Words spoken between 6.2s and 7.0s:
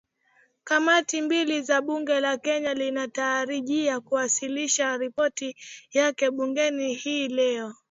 bungeni